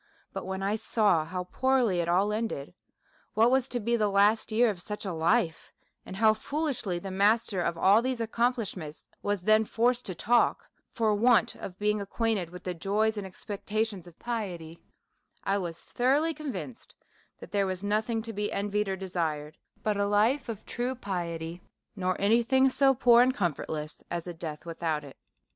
[0.33, 2.73] But, when I saw how poorly it all ended,
[3.35, 5.71] what was to be the last year of such a life,
[6.07, 11.13] and how foolishly the master of all these accomplishments was then forced to talk, for
[11.13, 14.79] want of being acquainted with the joys and expectations of piety:
[15.43, 16.95] i was thoroughly convinced
[17.39, 20.95] that there v/as nothing to be envied or de sired but a life of true
[20.95, 21.61] piety;
[21.95, 25.15] nor any thing so poor and comfortless as a death without it."